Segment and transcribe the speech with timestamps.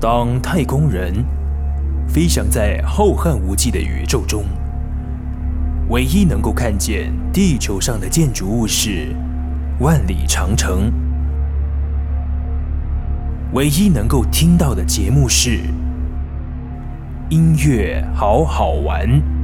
[0.00, 1.12] 当太空人
[2.08, 4.44] 飞翔在浩瀚无际的宇宙中
[5.90, 9.14] 唯一能够看见地球上的建筑物是
[9.80, 10.90] 万里长城。
[13.52, 15.58] 唯一能够听到的节目是
[17.28, 19.39] 音乐好好玩。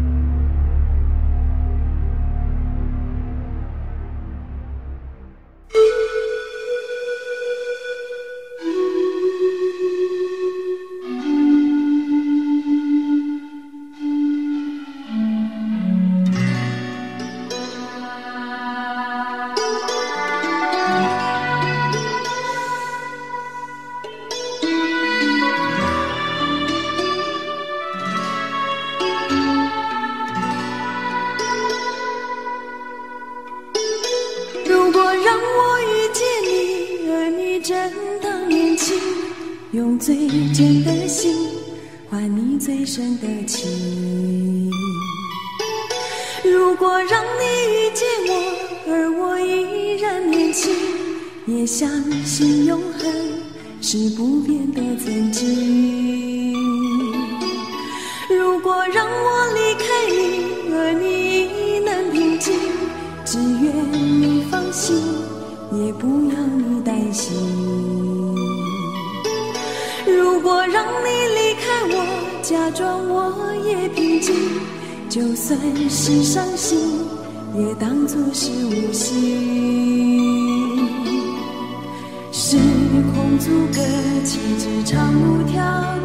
[84.27, 85.55] 几只长路迢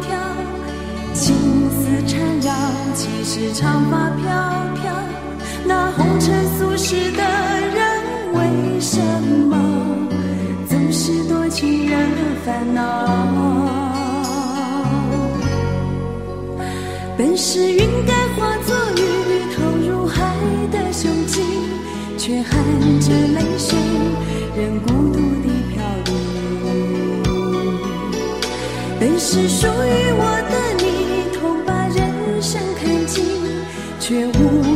[0.00, 0.14] 迢，
[1.12, 1.34] 青
[1.70, 2.54] 丝缠绕，
[2.94, 4.22] 几时长发飘
[4.80, 4.94] 飘？
[5.66, 7.20] 那红尘俗世的
[7.74, 7.82] 人，
[8.32, 9.00] 为什
[9.48, 9.58] 么
[10.68, 12.08] 总是多情人
[12.46, 12.80] 烦恼？
[17.18, 19.02] 本是云该化作雨，
[19.56, 20.22] 投入海
[20.70, 21.44] 的胸襟，
[22.16, 22.52] 却含
[23.00, 23.76] 着泪水，
[24.56, 25.41] 任孤独。
[29.34, 33.24] 是属于我的你同把人生看尽
[33.98, 34.71] 却无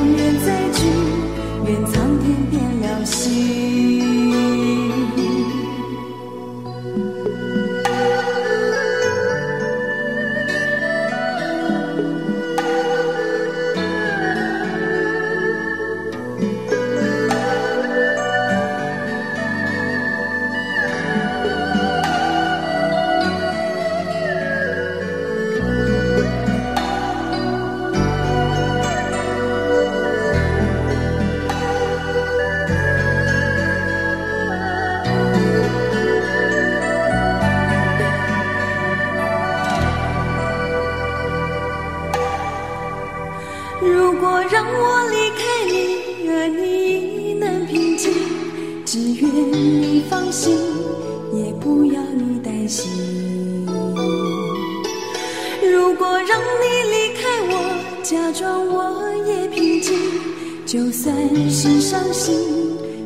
[61.58, 62.34] 是伤心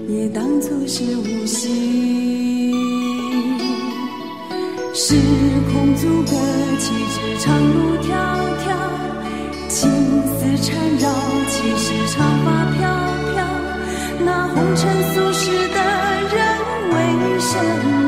[0.08, 2.74] 也当作是无心
[4.92, 5.14] 时
[5.70, 6.32] 空阻隔
[6.76, 8.10] 岂止长路迢
[8.58, 8.66] 迢
[9.68, 9.88] 情
[10.26, 11.08] 丝缠绕
[11.46, 12.80] 岂是长发飘
[13.32, 13.46] 飘
[14.18, 14.80] 那红尘
[15.14, 15.78] 俗世的
[16.34, 16.36] 人
[16.90, 16.96] 为
[17.38, 17.54] 什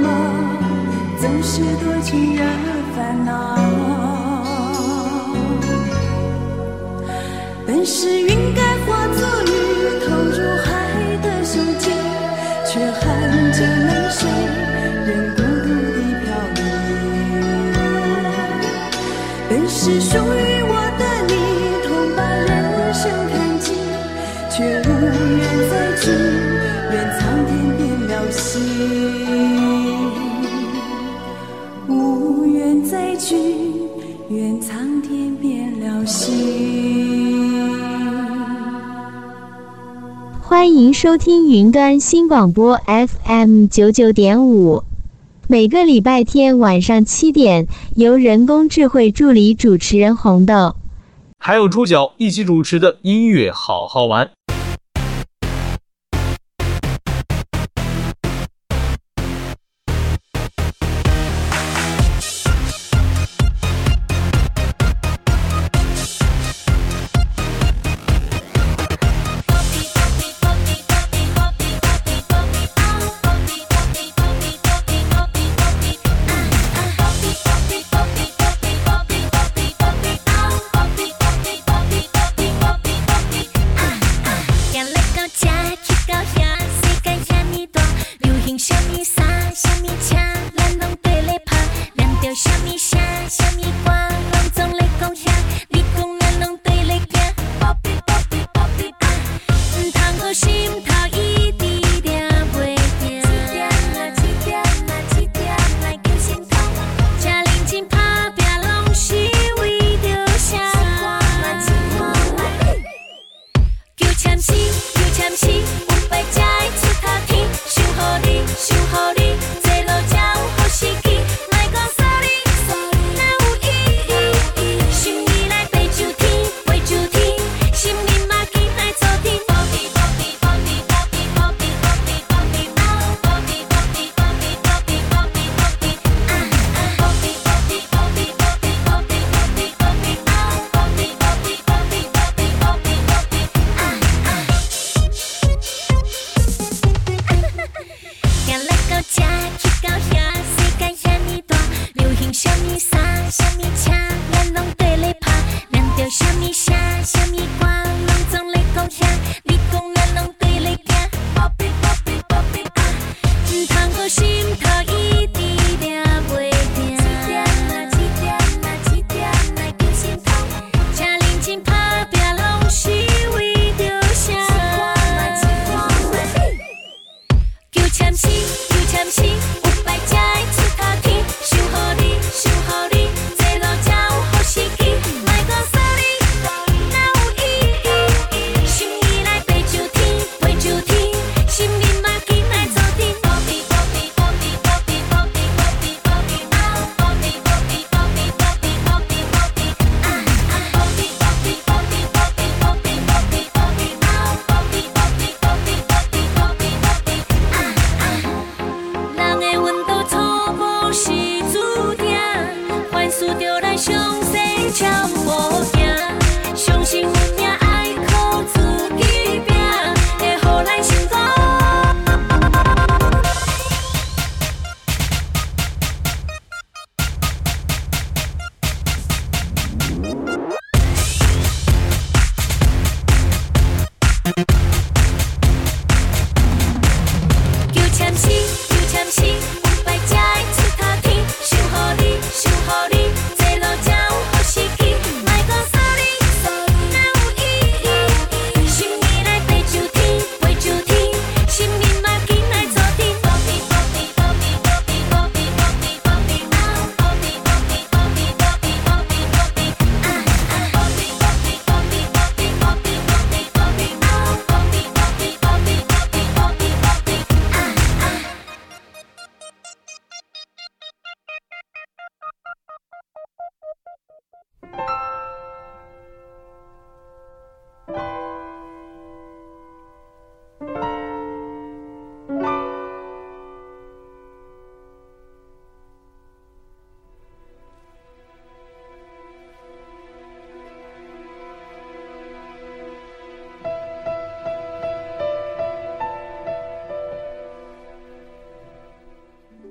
[0.02, 0.04] 么
[1.20, 2.42] 总是多情惹
[2.96, 3.30] 烦恼
[7.64, 8.61] 本是云该
[11.52, 11.90] 足迹，
[12.64, 13.02] 却含
[13.52, 14.26] 着泪水，
[15.04, 16.58] 任孤独地飘零。
[19.50, 20.51] 本是属于。
[40.62, 44.84] 欢迎收听云端新广播 fm 九九点五
[45.48, 47.66] 每个礼拜天晚上七点
[47.96, 50.76] 由人工智慧助理主持人红豆。
[51.36, 54.30] 还有猪脚一起主持的音乐好好玩。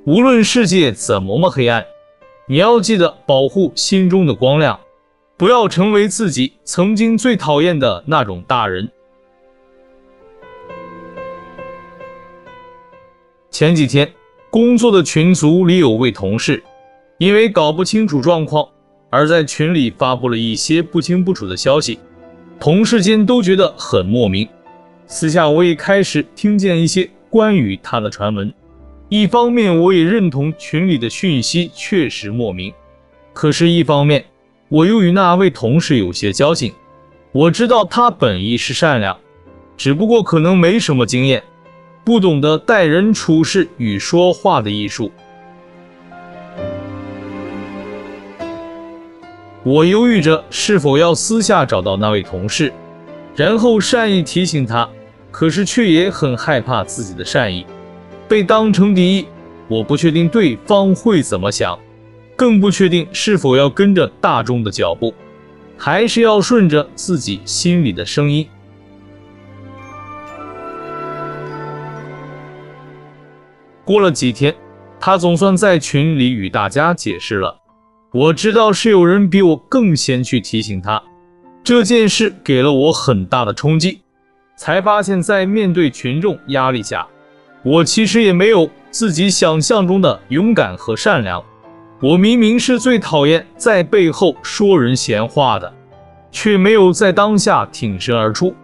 [0.04, 1.86] 无论世界怎么么黑暗，
[2.48, 4.80] 你要记得保护心中的光亮，
[5.38, 8.90] 不要成为自己曾经最讨厌的那种大人。
[13.52, 14.12] 前几天，
[14.50, 16.64] 工作的群组里有位同事，
[17.20, 18.68] 因为搞不清楚状况，
[19.12, 22.00] 而在群里发布了一些不清不楚的消息，
[22.60, 24.50] 同事间都觉得很莫名。
[25.06, 28.52] 私下我也开始听见一些关于他的传闻。
[29.14, 32.74] 一方面，我也认同群里的讯息确实莫名，
[33.34, 34.24] 可是，一方面，
[34.70, 36.72] 我又与那位同事有些交情，
[37.34, 39.18] 我知道他本意是善良，
[39.76, 41.44] 只不过可能没什么经验，
[42.06, 45.12] 不懂得待人处事与说话的艺术。
[49.66, 52.72] 我犹豫着是否要私下找到那位同事，
[53.36, 54.88] 然后善意提醒他，
[55.32, 57.66] 可是却也很害怕自己的善意
[58.32, 59.26] 被当成敌意，
[59.68, 61.78] 我不确定对方会怎么想，
[62.34, 65.14] 更不确定是否要跟着大众的脚步，
[65.78, 68.48] 还是要顺着自己心里的声音。
[73.84, 74.56] 过了几天，
[74.98, 77.60] 他总算在群里与大家解释了。
[78.14, 81.04] 我知道是有人比我更先去提醒他，
[81.66, 84.00] 这件事给了我很大的冲击，
[84.56, 87.06] 才发现，在面对群众压力下。
[87.64, 91.44] 我其实也没有自己想象中的勇敢和善良，
[92.02, 95.72] 我明明是最讨厌在背后说人闲话的，
[96.32, 98.56] 却没有在当下挺身而出。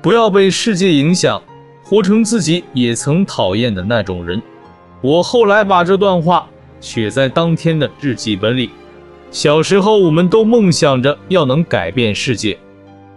[0.00, 1.42] 不要被世界影响，
[1.82, 4.40] 活成自己也曾讨厌的那种人。
[5.02, 6.48] 我后来把这段话
[6.80, 8.70] 写在当天的日记本里。
[9.30, 12.56] 小时候，我们都梦想着要能改变世界，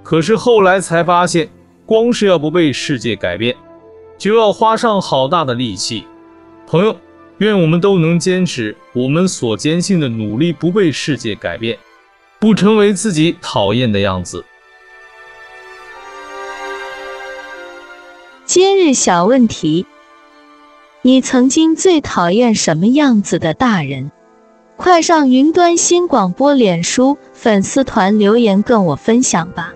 [0.03, 1.47] 可是后来才发现，
[1.85, 3.55] 光是要不被世界改变，
[4.21, 6.05] 就要花上好大的力气。
[6.67, 6.95] 朋友，
[7.39, 11.79] 愿我们都能坚持我们所坚信的努力，不被世界改变，
[12.39, 14.45] 不成为自己讨厌的样子。
[18.45, 19.87] 今日小问题：
[21.01, 24.11] 你曾经最讨厌什么样子的大人？
[24.77, 29.73] 快上云端新广播脸书粉丝团留言跟我分享吧。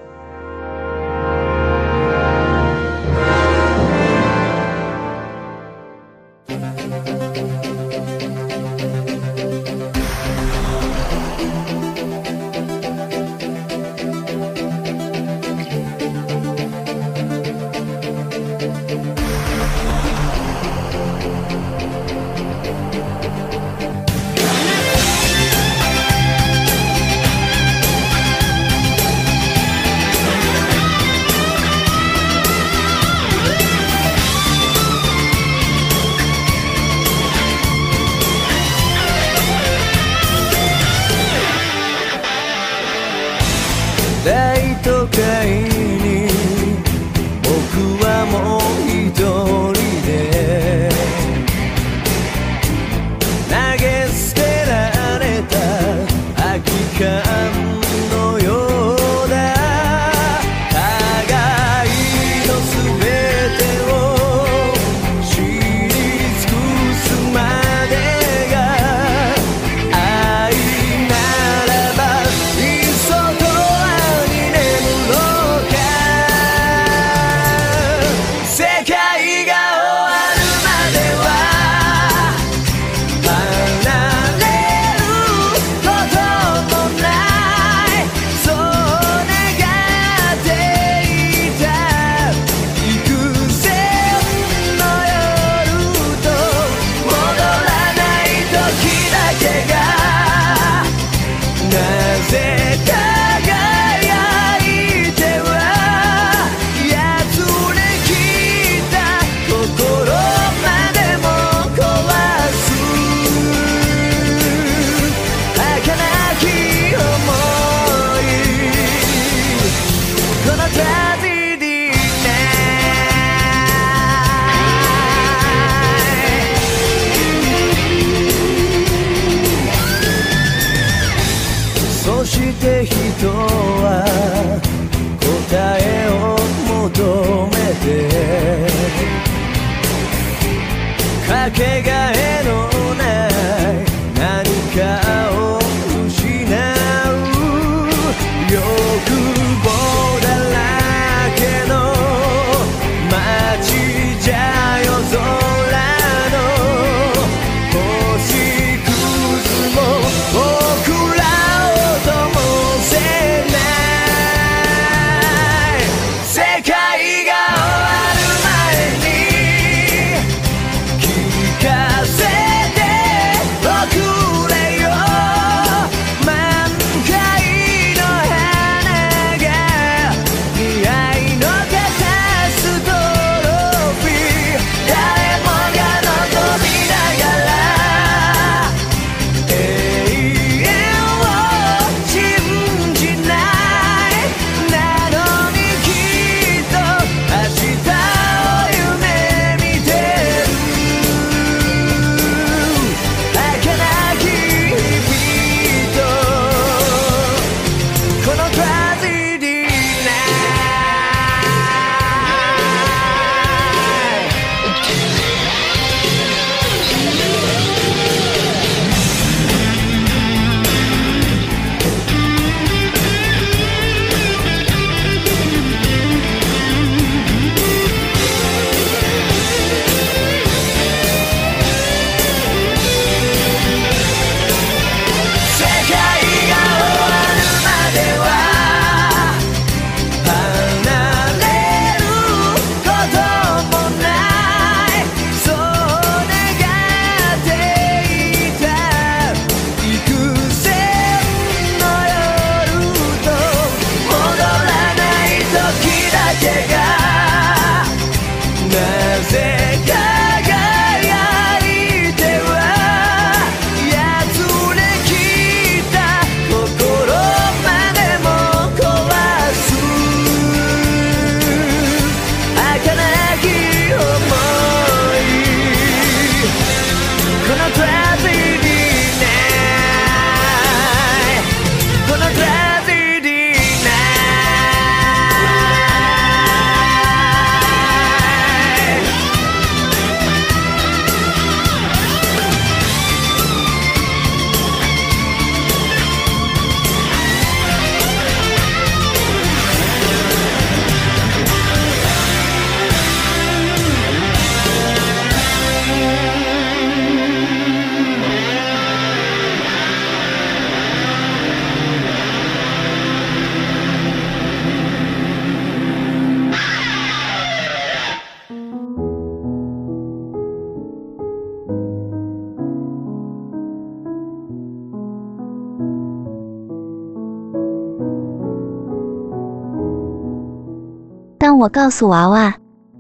[331.58, 332.56] 我告诉娃娃，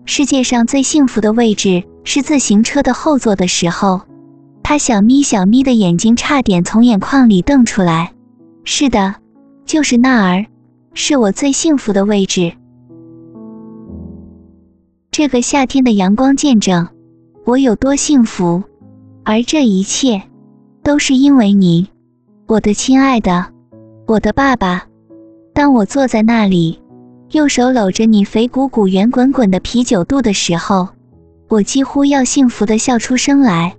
[0.06, 4.02] 世界上最幸福的位置是自行车的后座的时候，
[4.64, 8.14] 他小眯小眯的眼睛差点从眼眶里瞪出来。
[8.64, 9.16] 是的，
[9.66, 10.46] 就是那儿，
[10.94, 12.54] 是我最幸福的位置。
[15.12, 16.88] 这个夏天的阳光见证
[17.46, 18.64] 我有多幸福，
[19.24, 20.22] 而这一切
[20.84, 21.88] 都是因为你，
[22.48, 23.46] 我的亲爱的，
[24.08, 24.86] 我的爸爸。
[25.54, 26.80] 当我坐在那里，
[27.32, 30.90] 右手搂着你肥鼓鼓、圆滚滚的啤酒肚的时候，
[31.50, 33.76] 我几乎要幸福的笑出声来。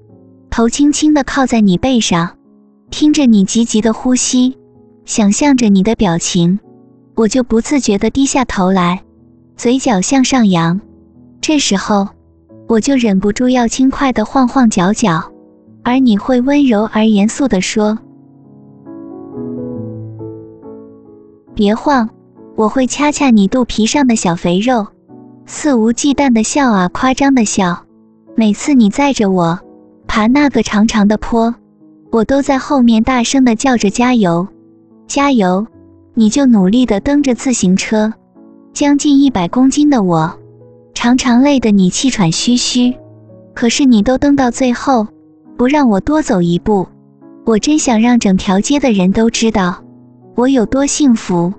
[0.51, 2.37] 头轻轻的靠在你背上，
[2.91, 4.57] 听着你急急的呼吸，
[5.05, 6.59] 想象着你的表情，
[7.15, 9.03] 我就不自觉的低下头来，
[9.57, 10.81] 嘴角向上扬。
[11.41, 12.09] 这时候，
[12.69, 15.33] 我就忍不住要轻快的晃晃脚脚，
[15.85, 17.99] 而你会温柔而严肃的说
[21.55, 22.09] ：“别晃。”
[22.57, 24.87] 我会掐掐你肚皮上的小肥肉，
[25.45, 27.85] 肆无忌惮地笑啊，夸张地笑。
[28.35, 29.61] 每次你载着我
[30.07, 31.55] 爬那个长长的坡，
[32.11, 34.49] 我都在后面大声地叫着加油，
[35.07, 35.67] 加油！
[36.15, 38.15] 你就努力地蹬着自行车，
[38.73, 40.39] 将近一百公斤的我，
[40.95, 42.95] 常常累得你气喘吁吁。
[43.53, 45.09] 可是你都蹬到最后，
[45.59, 46.87] 不让我多走一步。
[47.45, 49.85] 我真想让整条街的人都知道，
[50.35, 51.53] 我有多幸福。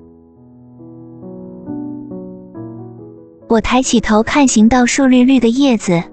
[3.50, 6.04] 我抬起头看行道树绿绿的叶子，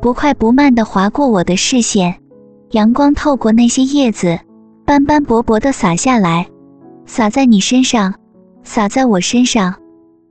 [0.00, 2.16] 不快不慢地划过我的视线。
[2.72, 4.40] 阳光透过那些叶子，
[4.84, 6.48] 斑斑驳驳地洒下来，
[7.06, 8.14] 洒在你身上，
[8.64, 9.76] 洒在我身上，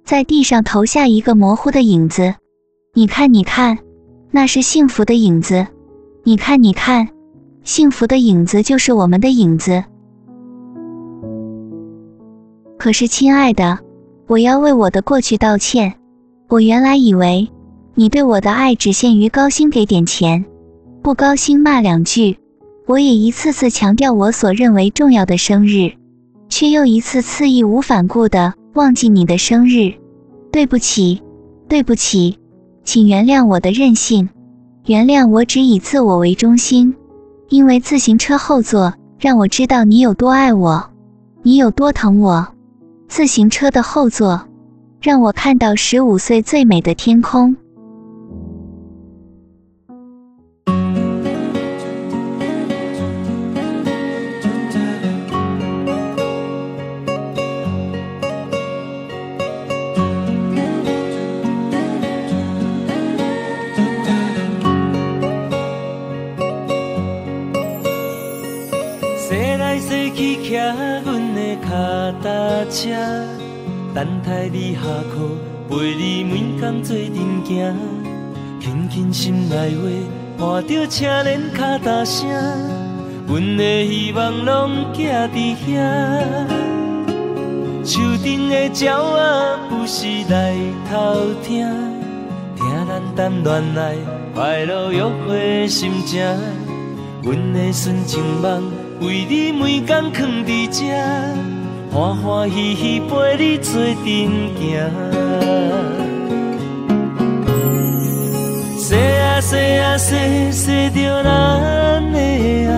[0.04, 2.34] 在地上投下一个模糊的影子。
[2.94, 3.78] 你看，你看，
[4.30, 5.66] 那是幸福的影子。
[6.24, 7.08] 你看，你看，
[7.64, 9.86] 幸福的影子就是我们的影子。
[12.78, 13.80] 可是，亲爱的，
[14.28, 15.94] 我要为我的过去道歉。
[16.52, 17.50] 我原来以为
[17.96, 20.44] 你对我的爱只限于高兴给点钱，
[21.02, 22.40] 不高兴骂两句。
[22.86, 25.94] 我也一次次强调我所认为重要的生日，
[26.50, 29.94] 却又一次次义无反顾地忘记你的生日。
[30.52, 31.22] 对不起，
[31.70, 32.38] 对不起，
[32.84, 34.28] 请原谅我的任性，
[34.88, 36.94] 原谅我只以自我为中心。
[37.48, 40.90] 因为自行车后座让我知道你有多爱我，
[41.44, 42.46] 你有多疼我。
[43.08, 44.50] 自行车的后座。
[45.02, 47.58] 让我看到十五岁最美的天空。
[74.64, 75.28] 你下课，
[75.68, 77.76] 陪你每天做阵行，
[78.60, 79.72] 轻轻心内
[80.38, 82.30] 话，伴着车轮脚踏声，
[83.28, 85.74] 阮的希望拢寄伫遐。
[87.84, 90.56] 树顶的鸟仔不时来
[90.92, 91.68] 偷听，
[92.56, 92.64] 听
[93.16, 93.96] 咱谈恋爱
[94.36, 96.24] 快乐约会心情，
[97.24, 101.51] 阮的纯情梦为你每天藏伫这。
[101.94, 104.06] 欢欢喜喜陪你做阵
[104.56, 104.80] 行，
[108.80, 110.18] 说啊说啊说，
[110.54, 112.72] 说着咱的爱，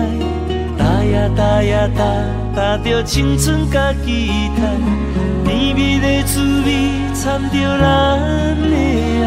[0.76, 2.02] 踏呀踏呀踏，
[2.56, 4.58] 踏着青春甲期待，
[5.44, 8.18] 甜蜜的滋味掺着咱
[8.68, 8.74] 的
[9.22, 9.24] 爱，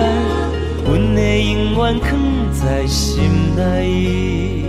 [0.86, 2.10] 阮会永远藏
[2.52, 3.24] 在心
[3.56, 4.67] 内。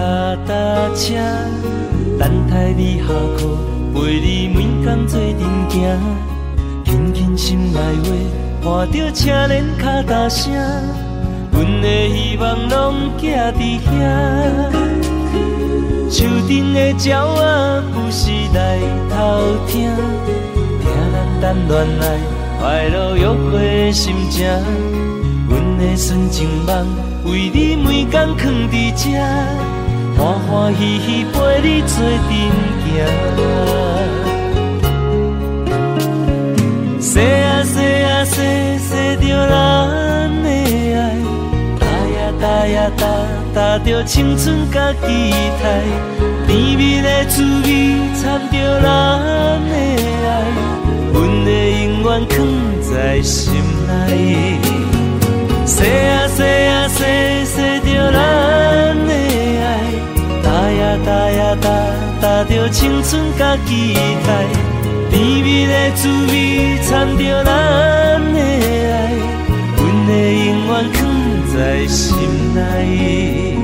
[0.00, 0.54] 踏踏
[0.94, 1.14] 车，
[2.18, 3.38] 等待你下课，
[3.92, 5.76] 陪你每工做阵行。
[6.86, 7.78] 轻轻心内
[8.62, 10.54] 话，伴着车轮敲踏声，
[11.52, 13.88] 阮的希望拢寄伫遐。
[16.10, 18.78] 树顶的鸟仔不时来
[19.10, 19.14] 偷
[19.68, 19.90] 听，
[20.80, 22.02] 听咱谈恋爱，
[22.58, 24.46] 快乐约会的心情。
[25.46, 26.86] 阮的纯情梦，
[27.26, 29.69] 为你每工藏伫遮。
[30.20, 32.36] 欢欢喜喜陪你做阵行。
[37.00, 38.36] 说啊说啊说，
[38.78, 39.50] 说着咱
[40.42, 40.46] 的
[40.94, 41.00] 爱，
[41.80, 43.02] 搭呀搭呀搭，
[43.54, 45.64] 搭着青春甲期待，
[46.46, 48.84] 甜蜜的滋味掺着咱
[49.64, 50.28] 的爱，
[51.14, 51.48] 阮会
[51.82, 52.36] 永远藏
[52.92, 53.54] 在心
[53.88, 53.98] 内。
[55.64, 57.00] 说啊说啊说，
[57.46, 58.18] 说着咱
[59.08, 59.10] 的，
[60.90, 61.68] 搭呀哒呀搭，
[62.20, 63.94] 搭着青春甲期
[64.26, 64.44] 待，
[65.10, 67.50] 甜蜜的滋味掺着咱
[68.32, 69.12] 的爱，
[69.76, 70.10] 阮会
[70.46, 70.98] 永远藏
[71.54, 72.08] 在心
[72.54, 73.59] 内。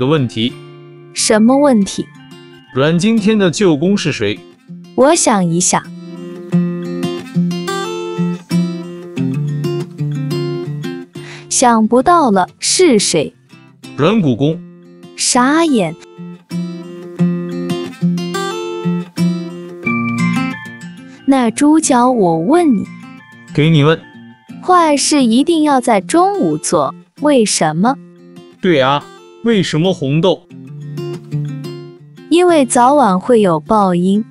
[0.00, 0.54] 个问题。
[1.12, 2.06] 什么问题？
[2.74, 4.40] 阮经天的舅公是谁？
[4.94, 5.82] 我想一想。
[11.50, 13.34] 想不到了，是谁？
[13.98, 14.58] 阮古公。
[15.16, 15.94] 傻眼。
[21.26, 22.86] 那猪脚，我问你。
[23.52, 24.00] 给你问。
[24.62, 27.94] 坏事一定要在中午做，为什么？
[28.62, 29.04] 对啊，
[29.42, 30.42] 为什么红豆？
[32.28, 34.22] 因为早晚会有报应。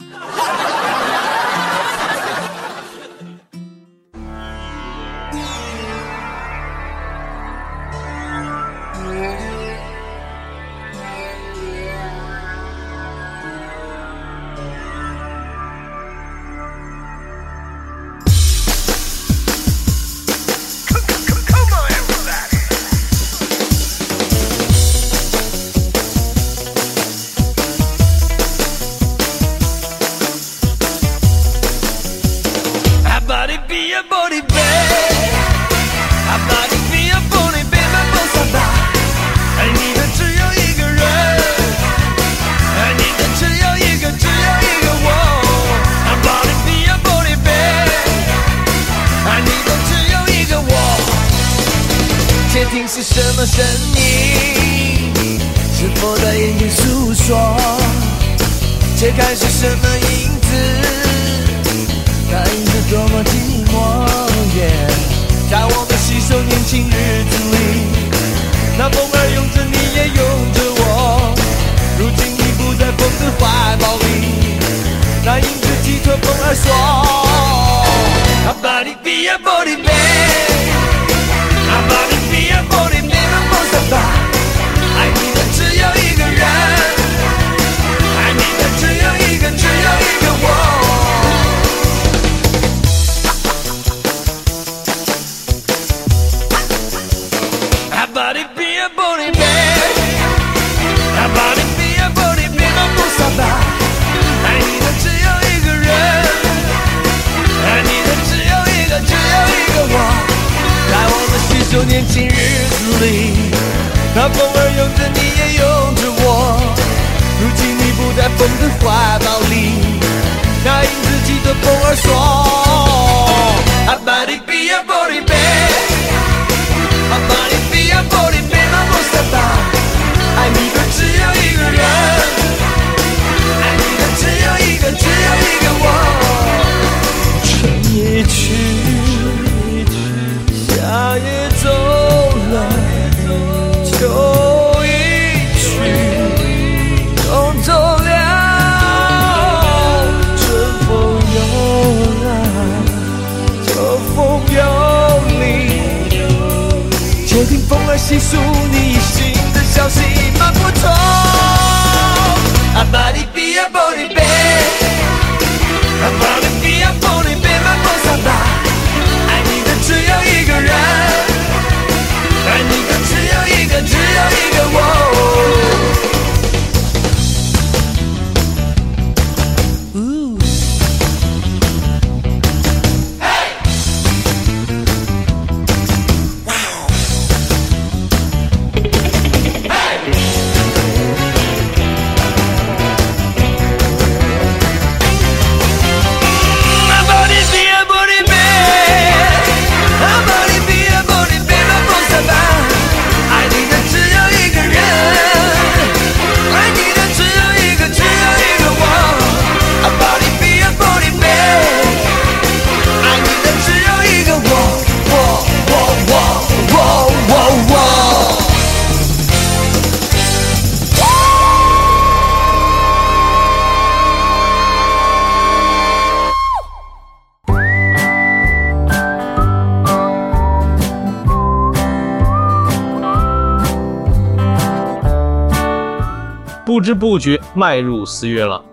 [236.80, 238.64] 不知不觉迈入四月了，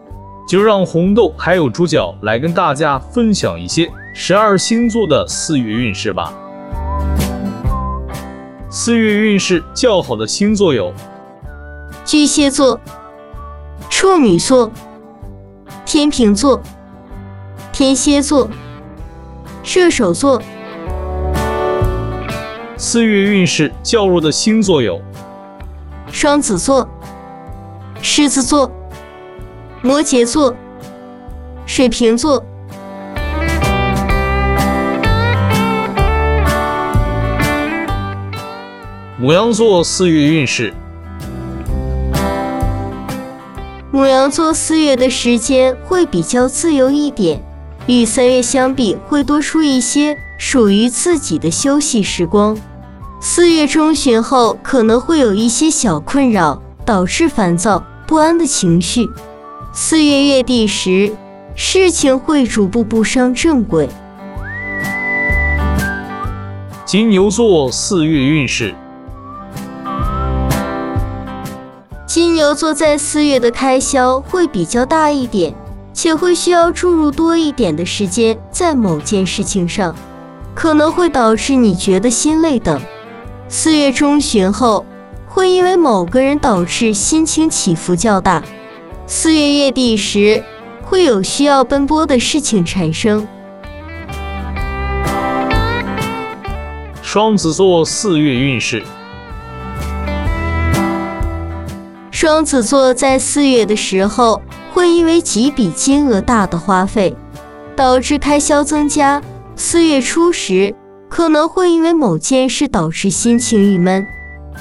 [0.49, 6.33] 就让红豆还有猪脚来跟大家分享一些十二星座的四月运势吧。
[8.71, 10.95] 四月运势较好的星座有
[12.05, 12.79] 巨蟹座、
[13.90, 14.71] 处女座、
[15.85, 16.62] 天秤座、
[17.73, 18.49] 天蝎座、
[19.64, 20.40] 射手座。
[22.77, 25.03] 四月运势较弱的星座有
[26.12, 26.88] 双子座。
[28.01, 28.71] 狮子座、
[29.83, 30.55] 摩羯座、
[31.67, 32.45] 水瓶座。
[39.21, 40.73] 牡羊座四月运势。
[43.93, 47.43] 牡羊座四月的时间会比较自由一点，
[47.87, 52.57] 与三月相比，会多出一些属于自己的休息时光。
[53.19, 57.85] 四月中旬后，可能会有一些小困扰，导致烦躁。
[58.07, 59.11] 不安的情绪，
[59.72, 61.12] 四月月底时，
[61.57, 63.88] 事情会逐步步上正轨。
[66.85, 68.72] 金牛座四月运势。
[72.07, 75.53] 金牛座在四月的开销会比较大一点，
[75.92, 79.92] 且会需要注入多一点的时间在某件事情上，
[80.55, 82.81] 可能会导致你觉得心累等。
[83.49, 84.87] 四月中旬后，
[85.37, 88.42] 会因为某个人导致心情起伏较大，
[89.07, 90.42] 四月月底时
[90.83, 93.29] 会有需要奔波的事情产生。
[97.03, 98.83] 双子座四月运势。
[102.11, 104.40] 双子座在四月的时候
[104.72, 107.14] 会因为几笔金额大的花费，
[107.77, 109.20] 导致开销增加。
[109.55, 110.75] 四月初时
[111.11, 114.03] 可能会因为某件事导致心情郁闷。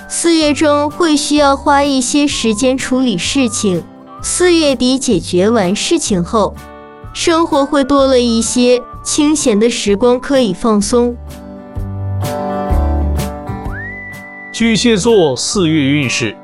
[0.07, 3.83] 四月中会需要花一些时间处理事情，
[4.21, 6.53] 四月底解决完事情后，
[7.13, 11.15] 生活会多了一些清闲的时光可以放松。
[14.53, 16.35] 巨蟹座四月运势。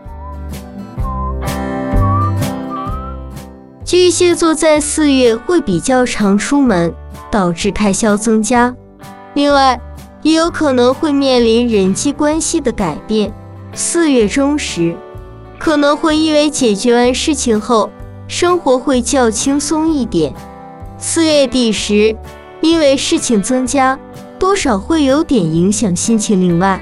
[3.85, 6.93] 巨蟹座在四月会比较常出门，
[7.29, 8.75] 导致开销增加，
[9.35, 9.79] 另外
[10.23, 13.31] 也有可能会面临人际关系的改变。
[13.73, 14.95] 四月中时，
[15.57, 17.89] 可能会因为解决完事情后，
[18.27, 20.33] 生活会较轻松一点。
[20.97, 22.15] 四月底时，
[22.59, 23.97] 因为事情增加，
[24.37, 26.41] 多少会有点影响心情。
[26.41, 26.81] 另外，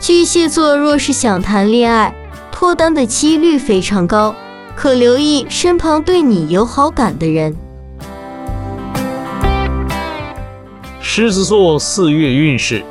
[0.00, 2.14] 巨蟹座若是想谈恋爱，
[2.50, 4.34] 脱单的几率非常高，
[4.74, 7.54] 可留意身旁对你有好感的人。
[11.00, 12.82] 狮子座四月运势。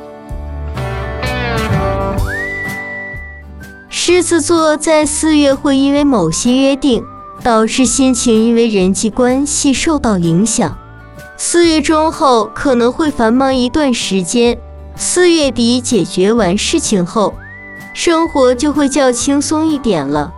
[4.14, 7.04] 狮子座在四月会因为某些约定，
[7.42, 10.78] 导致心情因为人际关系受到影响。
[11.36, 14.56] 四月中后可能会繁忙一段时间，
[14.94, 17.34] 四月底解决完事情后，
[17.92, 20.32] 生活就会较轻松一点了。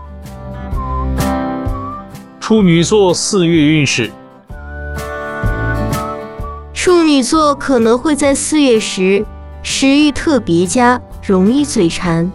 [2.41, 4.11] 处女座四月运势。
[6.73, 9.27] 处女座可能会在四月时
[9.63, 12.33] 食欲特别佳，容易嘴馋。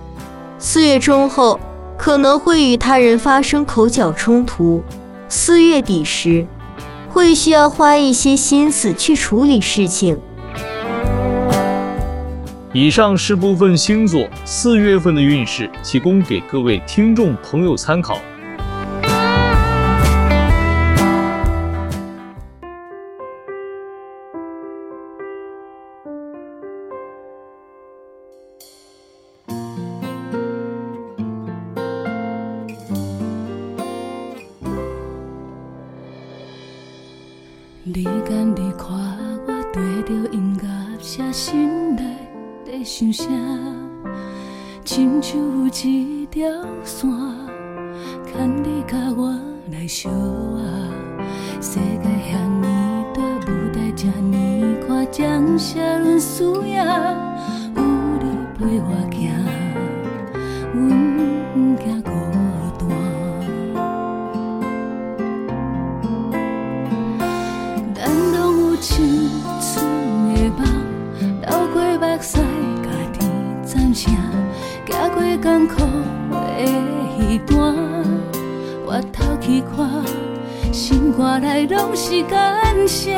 [0.63, 1.59] 四月中后
[1.97, 4.83] 可能会与他人发生口角冲突，
[5.27, 6.45] 四月底时
[7.09, 10.19] 会需要花一些心思去处理事情。
[12.73, 18.19] 以上是部分星座四月份的运势，提供给各位听众朋友参考。
[73.93, 74.15] 心声，
[74.89, 75.75] 行过艰苦
[76.31, 76.37] 的
[77.19, 77.75] 彼段，
[78.85, 83.17] 回头去看，心肝内拢是感谢。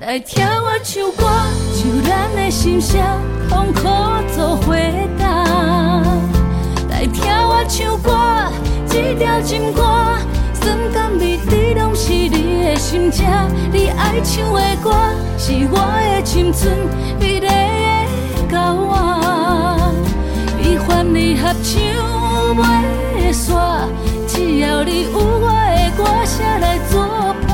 [0.00, 1.30] 来听我唱歌，
[1.76, 3.00] 就咱的心声，
[3.48, 3.82] 痛苦
[4.34, 5.44] 作回答。
[6.90, 8.52] 来听我唱歌，
[8.88, 9.82] 这条情歌，
[10.54, 13.24] 酸甘蜜甜拢是你的心声。
[13.72, 15.21] 你爱唱的歌。
[15.44, 16.72] 是我的青春
[17.18, 17.48] 美丽的
[18.48, 19.92] 交换。
[20.56, 21.74] 悲欢离合唱
[22.54, 22.62] 袂
[23.34, 23.88] 煞，
[24.28, 27.50] 只要你有我的歌声来作伴，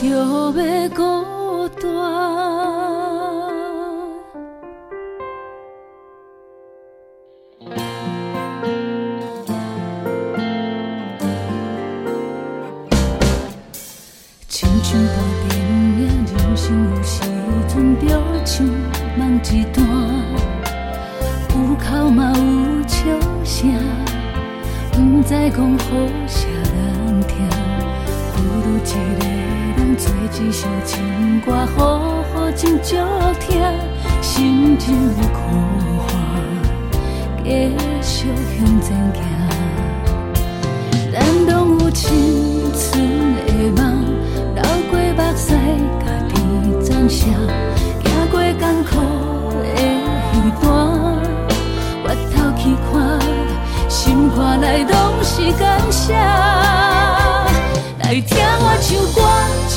[0.00, 0.08] 就
[0.54, 1.29] 袂孤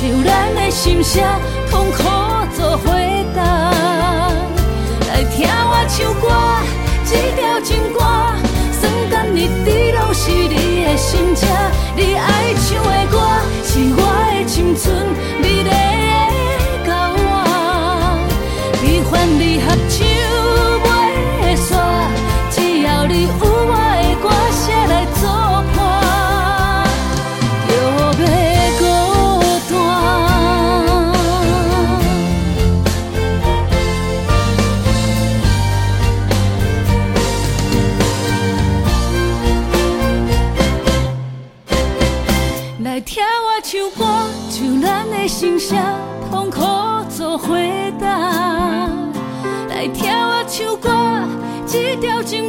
[0.04, 1.24] 唱咱的心声，
[1.72, 2.04] 痛苦
[2.58, 3.42] 做回答。
[5.08, 6.28] 来听我唱歌，
[7.06, 8.02] 这条情歌，
[8.82, 11.48] 酸甘蜜甜拢是你的心声。
[11.96, 13.18] 你爱唱的歌，
[13.64, 14.03] 是我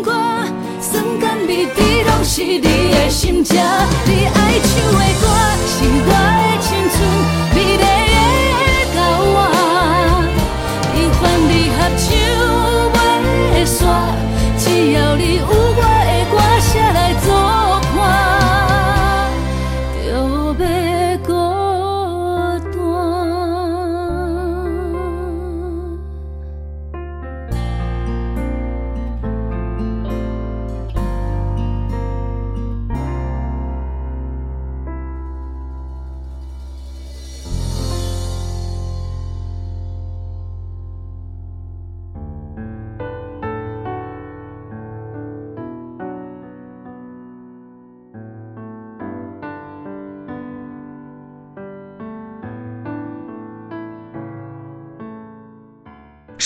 [0.03, 0.13] 歌，
[0.81, 3.57] 酸甘蜜甜拢是你的心情。
[4.07, 5.27] 你爱唱的歌，
[5.67, 6.44] 是我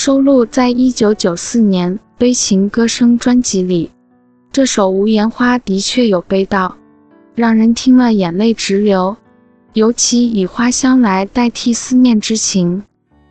[0.01, 3.91] 收录在一九九四年《悲情歌声》专辑里，
[4.53, 6.73] 这首《无言花》的确有悲悼，
[7.35, 9.17] 让人听了眼泪直流。
[9.73, 12.85] 尤其以花香来代替思念之情，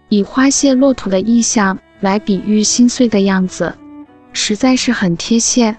[0.10, 3.74] 以花谢落土的意象来比喻心碎的样子，
[4.34, 5.74] 实在是很贴切。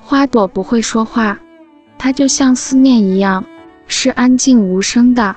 [0.00, 1.38] 花朵不会说话，
[1.98, 3.44] 它就像思念一样，
[3.86, 5.36] 是安静无声的。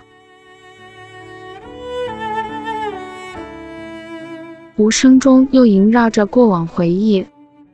[4.80, 7.26] 无声中又萦绕着过往回忆，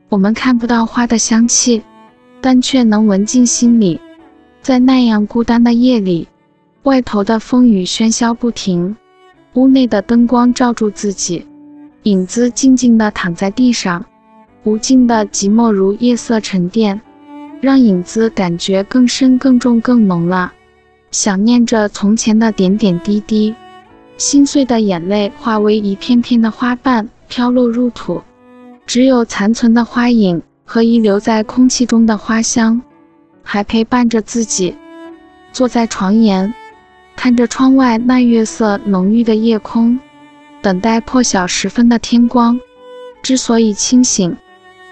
[0.08, 1.80] 我们看不到花的香气，
[2.40, 4.00] 但却能闻进心里。
[4.60, 6.26] 在那样孤单的夜里，
[6.82, 8.96] 外头的风雨喧嚣不停，
[9.54, 11.46] 屋内的灯光照住自己，
[12.02, 14.04] 影子静静地躺在地上，
[14.64, 17.00] 无尽的寂寞如夜色沉淀，
[17.60, 20.52] 让影子感觉更深、更重、更浓了。
[21.12, 23.54] 想念着从前的点点滴滴。
[24.16, 28.22] 心碎的眼泪化为一片片的花瓣，飘落入土。
[28.86, 32.80] 只有残存的花影和遗留在空气中的花香，
[33.42, 34.74] 还陪伴着自己。
[35.52, 36.54] 坐在床沿，
[37.14, 39.98] 看着窗外那月色浓郁的夜空，
[40.62, 42.58] 等待破晓时分的天光。
[43.22, 44.36] 之所以清醒，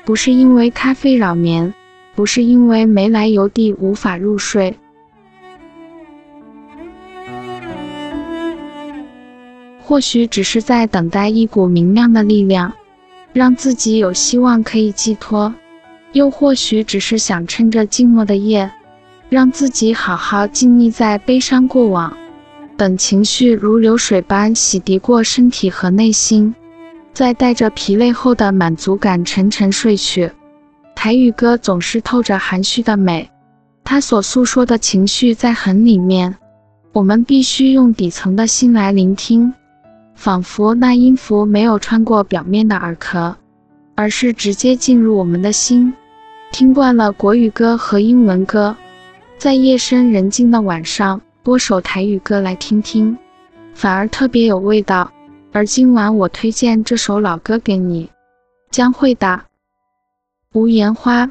[0.05, 1.73] 不是因为咖啡扰眠，
[2.15, 4.77] 不是因为没来由地无法入睡。
[9.87, 12.73] 或许只是在等待一股明亮的力量，
[13.35, 15.53] 让自己有希望可以寄托；
[16.13, 18.71] 又或许只是想趁着静默的夜，
[19.29, 22.17] 让自己好好静谧在悲伤过往，
[22.79, 26.55] 等情绪如流水般洗涤过身体和内心，
[27.13, 30.33] 再带着疲累后的满足感沉沉睡去。
[30.95, 33.29] 台语歌总是透着含蓄的美，
[33.85, 36.37] 它所诉说的情绪在很里面。
[36.95, 39.53] 我们必须用底层的心来聆听，
[40.15, 43.37] 仿佛那音符没有穿过表面的耳壳，
[43.95, 45.93] 而是直接进入我们的心。
[46.53, 48.77] 听惯了国语歌和英文歌，
[49.37, 53.17] 在夜深人静的晚上播首台语歌来听听，
[53.75, 55.11] 反而特别有味道。
[55.53, 58.09] 而今晚我推荐这首老歌给你，
[58.71, 59.27] 江蕙的
[60.59, 61.27] 《无言花》。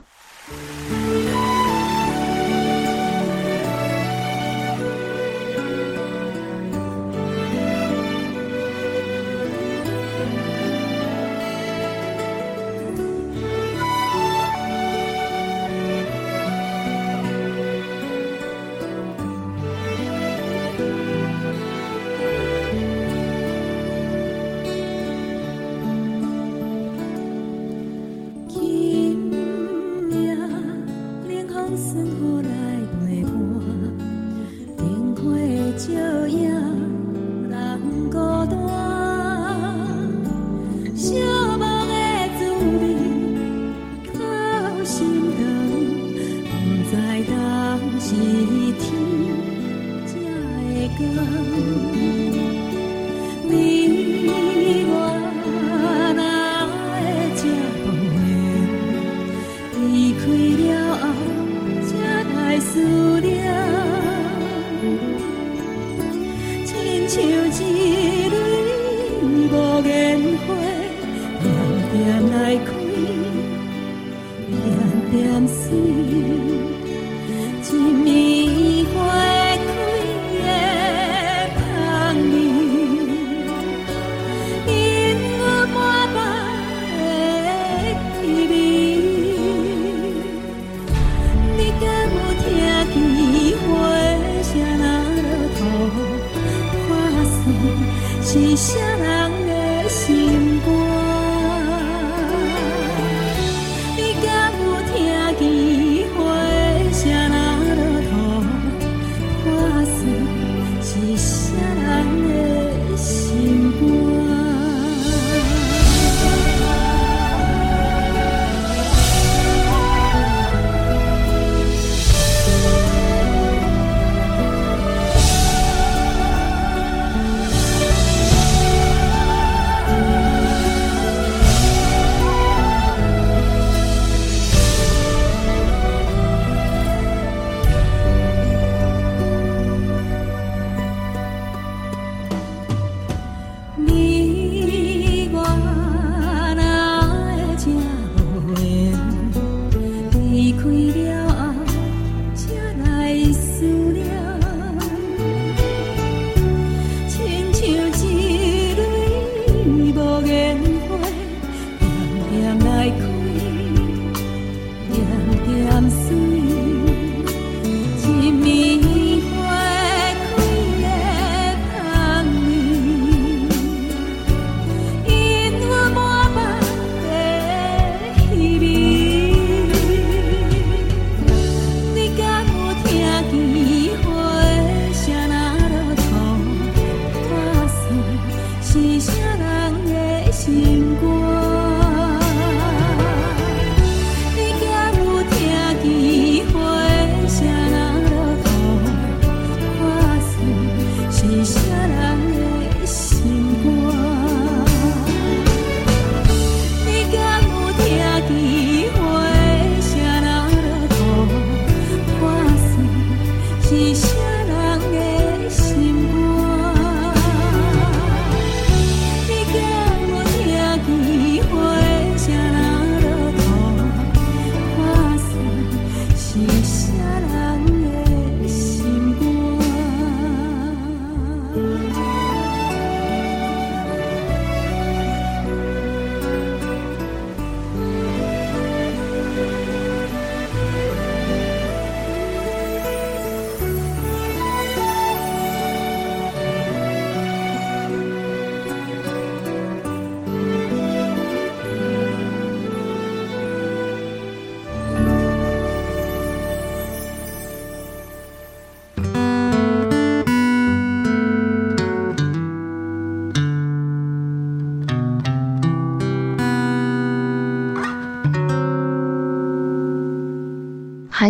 [75.54, 76.33] see.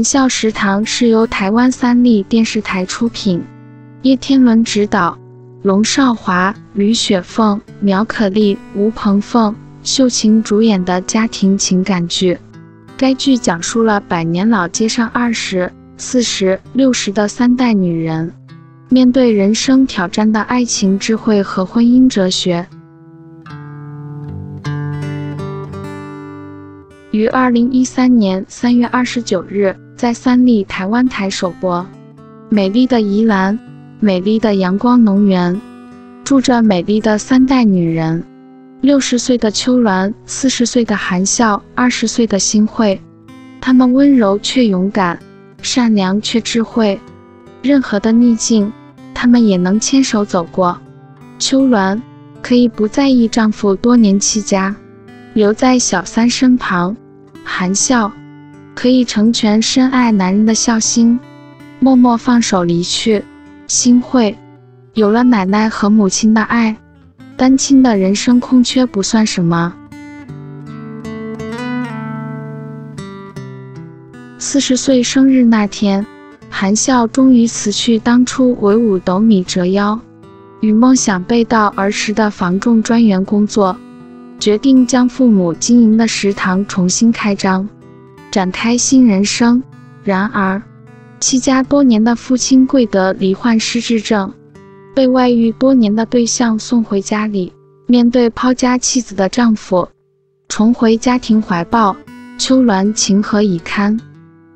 [0.03, 3.41] 含笑食堂是由台湾三立电视台出品，
[4.01, 5.17] 叶天伦执导，
[5.61, 12.37] 龙劭华、吕雪凤、苗可丽、吴鹏凤、秀琴主演的家庭情感剧。
[12.97, 18.33] 该剧讲述了百年老街上二十、四十、六十的三代女人，
[18.89, 22.67] 面对人生挑战的爱情智慧和婚姻哲学。
[27.11, 31.85] 于二零一三年三月二十九日在三立台湾台首播。
[32.49, 33.57] 美丽的宜兰，
[33.99, 35.59] 美丽的阳光农园，
[36.23, 38.23] 住着美丽的三代女人：
[38.81, 43.01] 六十岁的秋鸾，四十岁的含笑，二十岁的新慧。
[43.61, 45.17] 她们温柔却勇敢，
[45.61, 46.99] 善良却智慧。
[47.61, 48.71] 任何的逆境，
[49.13, 50.77] 她们也能牵手走过。
[51.39, 52.01] 秋鸾
[52.41, 54.75] 可以不在意丈夫多年弃家，
[55.33, 56.95] 留在小三身旁。
[57.45, 58.11] 含笑，
[58.75, 61.19] 可以成全深爱男人的孝心，
[61.79, 63.23] 默默放手离去。
[63.67, 64.37] 心会，
[64.93, 66.75] 有了奶奶和母亲的爱，
[67.37, 69.73] 单亲的人生空缺不算什么。
[74.37, 76.05] 四十岁生日那天，
[76.49, 79.99] 韩笑终于辞去当初为五斗米折腰，
[80.59, 83.77] 与梦想背道而驰的房仲专员工作。
[84.39, 87.69] 决定将父母经营的食堂重新开张，
[88.33, 89.61] 展开新人生。
[90.03, 90.59] 然而，
[91.19, 94.33] 妻家多年的父亲贵德罹患失智症，
[94.95, 97.53] 被外遇多年的对象送回家里。
[97.85, 99.87] 面对抛家弃子的丈夫，
[100.47, 101.95] 重回家庭怀抱，
[102.39, 103.99] 秋鸾情何以堪？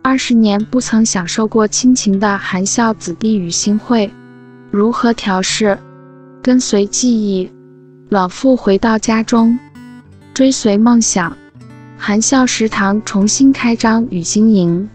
[0.01, 4.11] 二十年不曾享受过亲情的含笑子弟与新慧，
[4.71, 5.77] 如何调试？
[6.41, 7.51] 跟随记忆，
[8.09, 9.59] 老妇回到家中。
[10.33, 11.37] 追随梦想，
[11.97, 14.89] 含笑食堂重新开张与经营。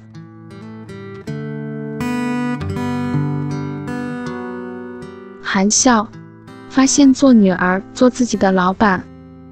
[5.42, 6.08] 含笑
[6.70, 9.04] 发现做女儿、做自己的老板，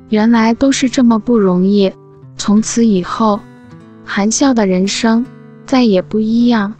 [0.08, 1.92] 原来都是这么不容易。
[2.38, 3.38] 从此以后，
[4.06, 5.26] 含笑的人生
[5.66, 6.72] 再也不一样。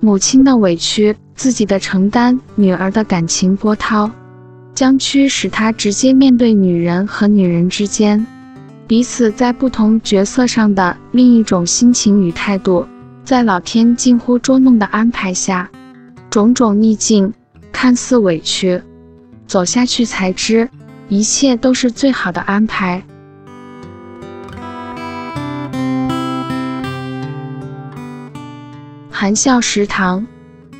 [0.00, 4.10] 母亲的委屈，自己的承担，女儿的感情波涛，
[4.74, 8.26] 将驱使她直接面对女人和女人之间。
[8.88, 12.88] 彼此在不同角色上的另一种心情与态度，
[13.22, 15.68] 在老天近乎捉弄的安排下，
[16.30, 17.30] 种种逆境
[17.70, 18.82] 看似委屈，
[19.46, 20.70] 走下去才知，
[21.10, 23.04] 一切都是最好的安排。
[29.10, 30.26] 含笑食堂，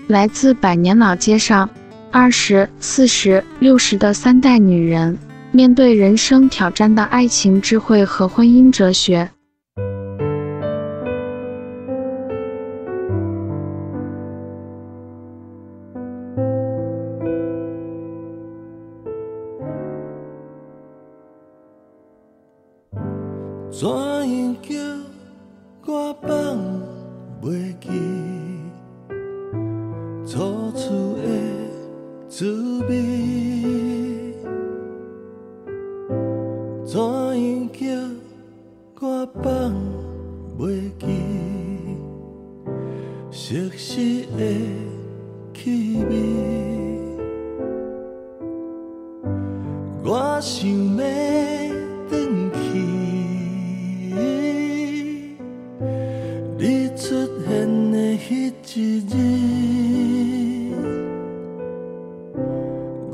[0.06, 1.68] 来自百年老街上
[2.10, 5.18] 二十、四十、六十的三代女人。
[5.50, 9.30] 面对人生挑战的爱情智慧和婚姻哲学。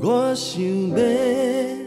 [0.05, 1.84] 我想要。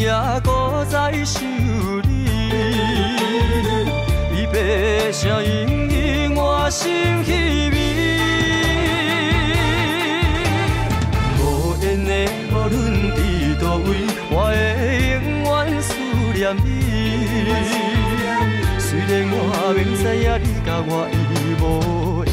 [0.00, 0.08] 也
[0.42, 1.42] 搁在想
[2.08, 2.24] 你，
[4.32, 5.44] 离别声
[5.90, 7.76] 声唤心凄迷。
[11.38, 12.10] 无缘的，
[12.50, 12.74] 无论
[13.10, 13.18] 在
[13.60, 13.88] 佗位，
[14.30, 14.50] 我会
[15.12, 15.92] 永远思
[16.34, 16.66] 念你。
[18.78, 19.36] 虽然我
[19.76, 21.14] 明知影你甲我已
[21.60, 21.62] 无
[22.24, 22.28] 缘，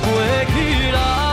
[0.00, 0.02] 过
[0.48, 0.54] 去
[0.92, 1.23] 啦。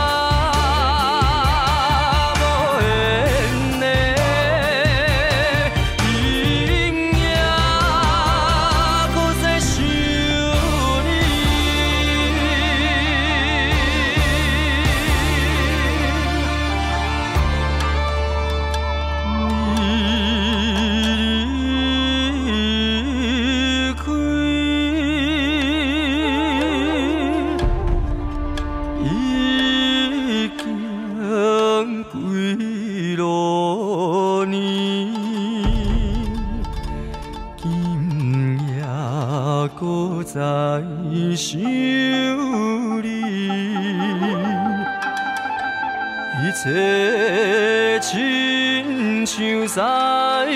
[46.62, 50.46] 切亲像在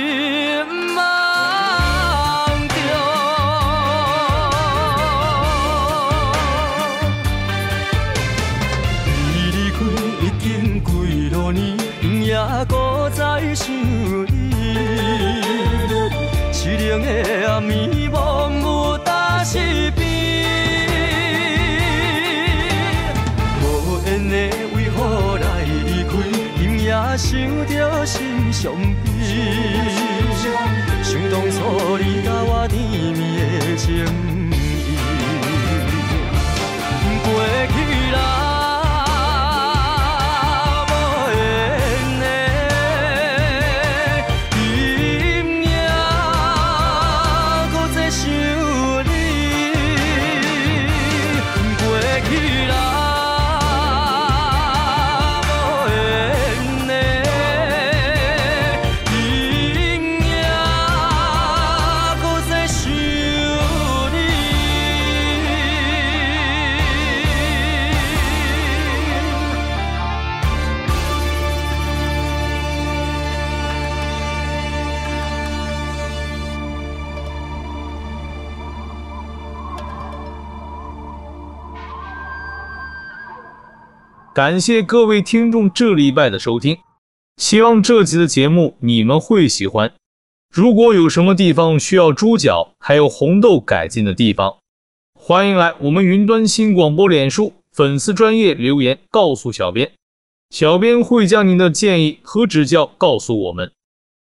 [0.94, 1.02] 梦
[2.68, 2.76] 中。
[9.34, 9.76] 你离开
[10.22, 10.46] 已经
[10.84, 10.88] 几
[11.28, 11.76] 多年，
[12.22, 12.36] 也
[12.68, 13.66] 搁在想
[14.26, 14.54] 你。
[16.52, 17.08] 凄凉的
[33.76, 34.35] 情。
[84.36, 86.76] 感谢各位听众这礼拜的收听，
[87.38, 89.94] 希望这集的节目你们会喜欢。
[90.52, 94.58] 如果有什么地方需要猪脚还有红豆改进的地方，
[95.18, 99.92] 欢迎来我们云端新广播脸书粉丝专业留言告诉小编，
[100.50, 103.72] 小编会将您的建议和指教告诉我们。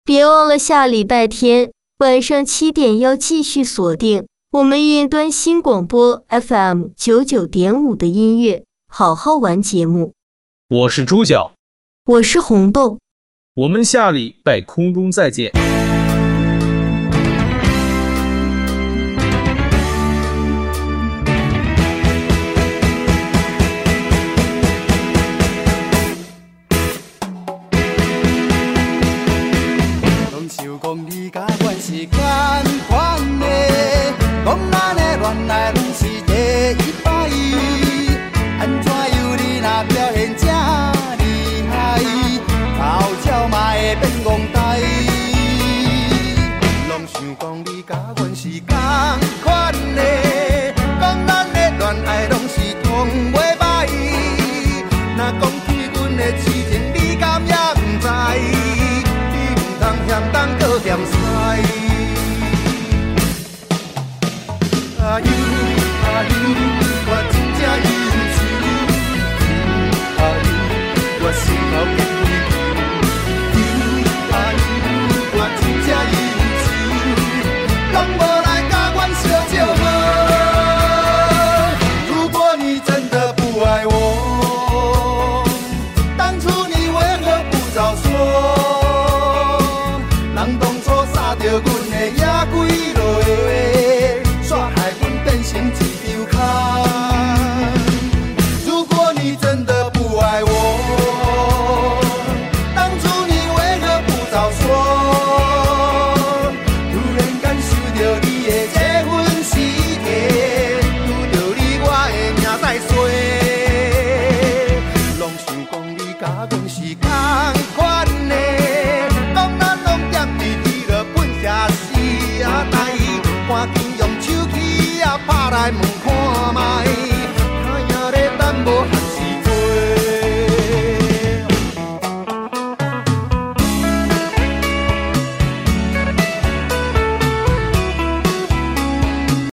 [0.04, 8.64] 别忘了下礼拜天晚上七点要继续锁定我们云端新广播 FM 九九点五的音乐。
[8.94, 10.12] 好好玩节目，
[10.68, 11.52] 我是猪脚，
[12.04, 12.98] 我是红豆，
[13.54, 15.50] 我们下礼拜空中再见。